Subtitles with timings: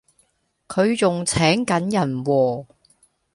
[0.67, 2.65] 佢仲請緊人喎